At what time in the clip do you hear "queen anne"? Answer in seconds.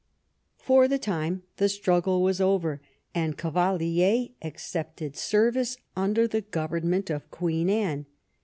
7.29-8.07